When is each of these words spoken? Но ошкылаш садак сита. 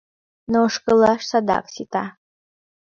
Но 0.51 0.57
ошкылаш 0.67 1.21
садак 1.29 1.65
сита. 1.73 2.05